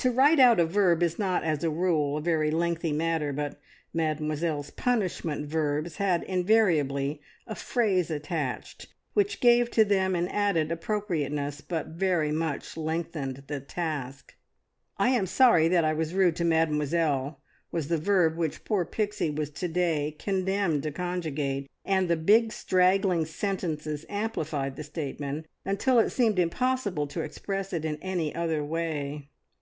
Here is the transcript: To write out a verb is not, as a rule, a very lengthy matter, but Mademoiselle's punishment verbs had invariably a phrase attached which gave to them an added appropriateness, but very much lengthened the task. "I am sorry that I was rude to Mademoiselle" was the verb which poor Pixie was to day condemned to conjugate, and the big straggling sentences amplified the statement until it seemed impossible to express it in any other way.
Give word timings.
To 0.00 0.10
write 0.10 0.38
out 0.40 0.58
a 0.58 0.64
verb 0.64 1.02
is 1.02 1.18
not, 1.18 1.44
as 1.44 1.62
a 1.62 1.68
rule, 1.68 2.16
a 2.16 2.20
very 2.22 2.50
lengthy 2.50 2.90
matter, 2.90 3.34
but 3.34 3.60
Mademoiselle's 3.92 4.70
punishment 4.70 5.44
verbs 5.46 5.96
had 5.96 6.22
invariably 6.22 7.20
a 7.46 7.54
phrase 7.54 8.10
attached 8.10 8.86
which 9.12 9.40
gave 9.40 9.70
to 9.72 9.84
them 9.84 10.14
an 10.14 10.26
added 10.28 10.72
appropriateness, 10.72 11.60
but 11.60 11.88
very 11.88 12.32
much 12.32 12.78
lengthened 12.78 13.44
the 13.46 13.60
task. 13.60 14.34
"I 14.96 15.10
am 15.10 15.26
sorry 15.26 15.68
that 15.68 15.84
I 15.84 15.92
was 15.92 16.14
rude 16.14 16.36
to 16.36 16.46
Mademoiselle" 16.46 17.38
was 17.70 17.88
the 17.88 17.98
verb 17.98 18.38
which 18.38 18.64
poor 18.64 18.86
Pixie 18.86 19.28
was 19.28 19.50
to 19.50 19.68
day 19.68 20.16
condemned 20.18 20.82
to 20.84 20.92
conjugate, 20.92 21.68
and 21.84 22.08
the 22.08 22.16
big 22.16 22.54
straggling 22.54 23.26
sentences 23.26 24.06
amplified 24.08 24.76
the 24.76 24.82
statement 24.82 25.44
until 25.66 25.98
it 25.98 26.08
seemed 26.08 26.38
impossible 26.38 27.06
to 27.08 27.20
express 27.20 27.74
it 27.74 27.84
in 27.84 27.96
any 28.00 28.34
other 28.34 28.64
way. 28.64 29.28